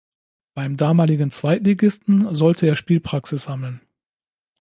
[0.55, 3.81] Beim damaligen Zweitligisten sollte er Spielpraxis sammeln.